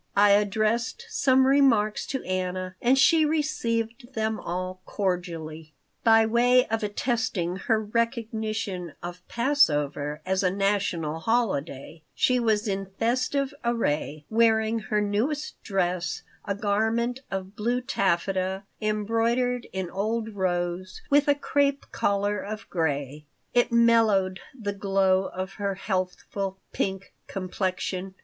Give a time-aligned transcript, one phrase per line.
[0.15, 6.81] I addressed some remarks to Anna, and she received them all cordially By way of
[6.81, 14.79] attesting her recognition of Passover as a "national holiday" she was in festive array, wearing
[14.79, 21.91] her newest dress, a garment of blue taffeta embroidered in old rose, with a crêpe
[21.91, 23.25] collar of gray.
[23.53, 28.15] It mellowed the glow of her healthful pink complexion.